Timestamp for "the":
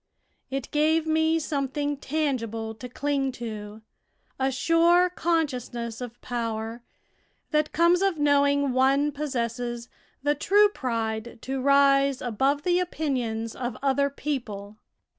10.23-10.33, 12.63-12.79